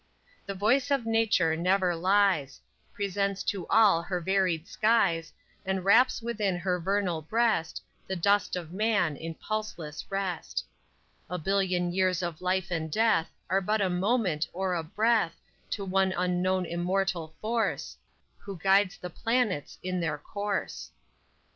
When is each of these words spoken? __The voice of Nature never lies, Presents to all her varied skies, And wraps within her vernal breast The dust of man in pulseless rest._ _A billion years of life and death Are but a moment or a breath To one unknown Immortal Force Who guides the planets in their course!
__The 0.51 0.57
voice 0.57 0.89
of 0.89 1.05
Nature 1.05 1.55
never 1.55 1.95
lies, 1.95 2.59
Presents 2.91 3.43
to 3.43 3.67
all 3.67 4.01
her 4.01 4.19
varied 4.19 4.67
skies, 4.67 5.31
And 5.63 5.85
wraps 5.85 6.23
within 6.23 6.57
her 6.57 6.79
vernal 6.79 7.21
breast 7.21 7.83
The 8.07 8.15
dust 8.15 8.55
of 8.55 8.73
man 8.73 9.15
in 9.15 9.35
pulseless 9.35 10.03
rest._ 10.09 10.63
_A 11.29 11.37
billion 11.43 11.93
years 11.93 12.23
of 12.23 12.41
life 12.41 12.71
and 12.71 12.91
death 12.91 13.29
Are 13.47 13.61
but 13.61 13.79
a 13.79 13.91
moment 13.91 14.47
or 14.53 14.73
a 14.73 14.81
breath 14.81 15.35
To 15.69 15.85
one 15.85 16.15
unknown 16.17 16.65
Immortal 16.65 17.35
Force 17.39 17.95
Who 18.39 18.57
guides 18.57 18.97
the 18.97 19.11
planets 19.11 19.77
in 19.83 19.99
their 19.99 20.17
course! 20.17 20.89